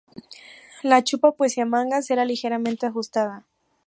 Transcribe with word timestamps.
La 0.81 1.03
chupa 1.03 1.31
poseía 1.33 1.67
mangas 1.67 2.09
y 2.09 2.13
era 2.13 2.25
ligeramente 2.25 2.87
ajustada. 2.87 3.45